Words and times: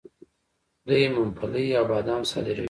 دوی 0.87 1.03
ممپلی 1.17 1.65
او 1.77 1.85
بادام 1.91 2.23
صادروي. 2.31 2.59